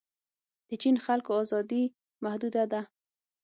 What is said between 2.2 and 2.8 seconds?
محدوده